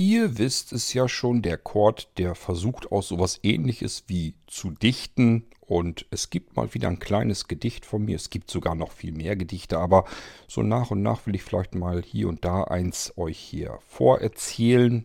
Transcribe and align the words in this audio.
Ihr 0.00 0.38
wisst 0.38 0.72
es 0.72 0.94
ja 0.94 1.08
schon, 1.08 1.42
der 1.42 1.58
Chord, 1.58 2.08
der 2.18 2.36
versucht 2.36 2.92
auch 2.92 3.02
sowas 3.02 3.40
ähnliches 3.42 4.04
wie 4.06 4.36
zu 4.46 4.70
dichten. 4.70 5.46
Und 5.60 6.06
es 6.12 6.30
gibt 6.30 6.54
mal 6.54 6.72
wieder 6.72 6.86
ein 6.86 7.00
kleines 7.00 7.48
Gedicht 7.48 7.84
von 7.84 8.04
mir. 8.04 8.14
Es 8.14 8.30
gibt 8.30 8.48
sogar 8.48 8.76
noch 8.76 8.92
viel 8.92 9.10
mehr 9.10 9.34
Gedichte, 9.34 9.76
aber 9.80 10.04
so 10.46 10.62
nach 10.62 10.92
und 10.92 11.02
nach 11.02 11.26
will 11.26 11.34
ich 11.34 11.42
vielleicht 11.42 11.74
mal 11.74 12.00
hier 12.00 12.28
und 12.28 12.44
da 12.44 12.62
eins 12.62 13.12
euch 13.16 13.38
hier 13.38 13.80
vorerzählen, 13.88 15.04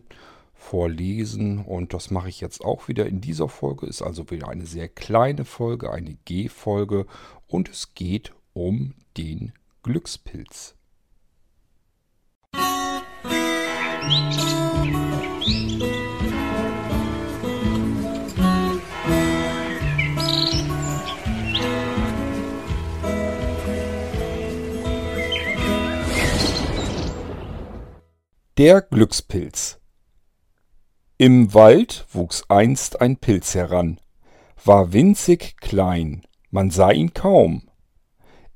vorlesen. 0.54 1.64
Und 1.64 1.92
das 1.92 2.12
mache 2.12 2.28
ich 2.28 2.40
jetzt 2.40 2.64
auch 2.64 2.86
wieder 2.86 3.06
in 3.06 3.20
dieser 3.20 3.48
Folge. 3.48 3.86
Ist 3.86 4.00
also 4.00 4.30
wieder 4.30 4.48
eine 4.48 4.64
sehr 4.64 4.88
kleine 4.88 5.44
Folge, 5.44 5.90
eine 5.90 6.14
G-Folge. 6.24 7.06
Und 7.48 7.68
es 7.68 7.94
geht 7.94 8.32
um 8.52 8.94
den 9.16 9.54
Glückspilz. 9.82 10.76
Der 28.56 28.82
Glückspilz 28.82 29.80
Im 31.18 31.54
Wald 31.54 32.06
wuchs 32.12 32.44
einst 32.46 33.00
ein 33.00 33.16
Pilz 33.16 33.56
heran, 33.56 34.00
war 34.64 34.92
winzig 34.92 35.56
klein, 35.60 36.22
man 36.52 36.70
sah 36.70 36.92
ihn 36.92 37.12
kaum. 37.12 37.62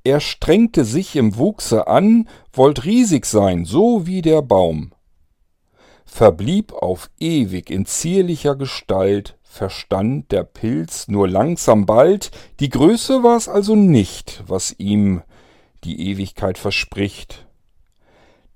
Er 0.04 0.20
strengte 0.20 0.84
sich 0.84 1.16
im 1.16 1.36
Wuchse 1.36 1.88
an, 1.88 2.28
wollt 2.52 2.84
riesig 2.84 3.26
sein, 3.26 3.64
so 3.64 4.06
wie 4.06 4.22
der 4.22 4.40
Baum. 4.40 4.92
Verblieb 6.04 6.72
auf 6.74 7.10
ewig 7.18 7.68
in 7.68 7.84
zierlicher 7.84 8.54
Gestalt, 8.54 9.36
verstand 9.42 10.30
der 10.30 10.44
Pilz 10.44 11.08
nur 11.08 11.28
langsam 11.28 11.86
bald, 11.86 12.30
die 12.60 12.68
Größe 12.68 13.24
war's 13.24 13.48
also 13.48 13.74
nicht, 13.74 14.44
was 14.46 14.76
ihm 14.78 15.22
die 15.82 16.08
Ewigkeit 16.08 16.56
verspricht 16.56 17.47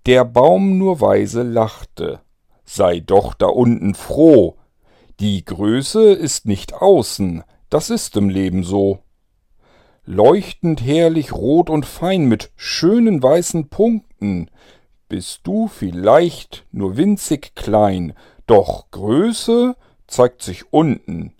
der 0.06 0.25
Baum 0.25 0.78
nur 0.78 1.00
weise 1.00 1.42
lachte. 1.42 2.20
Sei 2.64 3.00
doch 3.00 3.34
da 3.34 3.47
unten 3.47 3.95
froh. 3.95 4.56
Die 5.20 5.44
Größe 5.44 6.12
ist 6.12 6.47
nicht 6.47 6.75
außen, 6.75 7.44
das 7.70 7.91
ist 7.91 8.17
im 8.17 8.28
Leben 8.28 8.64
so. 8.64 9.00
Leuchtend 10.05 10.84
herrlich 10.84 11.33
rot 11.33 11.70
und 11.70 11.86
fein 11.86 12.25
mit 12.25 12.50
schönen 12.56 13.22
weißen 13.22 13.69
Punkten, 13.69 14.50
bist 15.09 15.41
du 15.44 15.69
vielleicht 15.69 16.66
nur 16.72 16.97
winzig 16.97 17.55
klein, 17.55 18.14
doch 18.47 18.91
Größe 18.91 19.77
zeigt 20.06 20.42
sich 20.42 20.72
unten. 20.72 21.34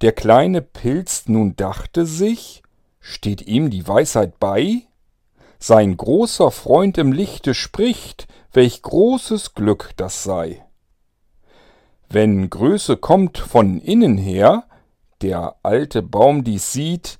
Der 0.00 0.12
kleine 0.12 0.60
Pilz 0.60 1.28
nun 1.28 1.56
dachte 1.56 2.04
sich, 2.04 2.62
steht 2.98 3.46
ihm 3.46 3.70
die 3.70 3.86
Weisheit 3.86 4.38
bei? 4.38 4.82
Sein 5.58 5.96
großer 5.96 6.50
Freund 6.50 6.98
im 6.98 7.12
Lichte 7.12 7.54
spricht, 7.54 8.26
welch 8.52 8.82
großes 8.82 9.54
Glück 9.54 9.90
das 9.96 10.22
sei. 10.22 10.64
Wenn 12.08 12.48
Größe 12.50 12.96
kommt 12.96 13.38
von 13.38 13.80
innen 13.80 14.18
her, 14.18 14.64
der 15.22 15.56
alte 15.62 16.02
Baum 16.02 16.44
dies 16.44 16.72
sieht, 16.72 17.18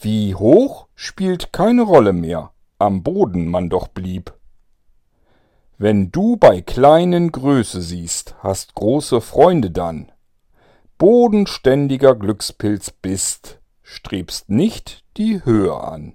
wie 0.00 0.34
hoch 0.34 0.86
spielt 0.94 1.52
keine 1.52 1.82
Rolle 1.82 2.12
mehr, 2.12 2.52
am 2.78 3.02
Boden 3.02 3.48
man 3.48 3.70
doch 3.70 3.88
blieb. 3.88 4.32
Wenn 5.76 6.10
du 6.10 6.36
bei 6.36 6.60
kleinen 6.60 7.32
Größe 7.32 7.82
siehst, 7.82 8.36
hast 8.38 8.74
große 8.74 9.20
Freunde 9.20 9.70
dann. 9.70 10.12
Bodenständiger 10.98 12.14
Glückspilz 12.14 12.92
bist, 12.92 13.60
strebst 13.82 14.48
nicht 14.48 15.04
die 15.16 15.44
Höhe 15.44 15.74
an. 15.74 16.14